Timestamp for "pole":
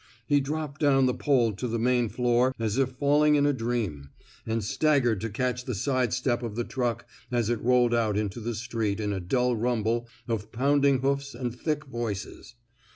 1.13-1.53